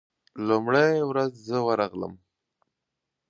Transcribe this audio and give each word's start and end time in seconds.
لومړۍ 0.47 0.93
ورځ 1.09 1.31
زه 1.47 1.57
ورغلم. 1.67 2.13